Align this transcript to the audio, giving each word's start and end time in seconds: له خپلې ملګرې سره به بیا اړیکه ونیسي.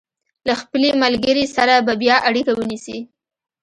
له 0.47 0.53
خپلې 0.61 0.89
ملګرې 1.03 1.45
سره 1.55 1.73
به 1.85 1.93
بیا 2.01 2.17
اړیکه 2.29 2.51
ونیسي. 2.55 2.97